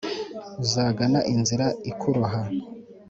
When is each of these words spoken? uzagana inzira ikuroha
uzagana 0.63 1.19
inzira 1.33 1.65
ikuroha 1.91 2.41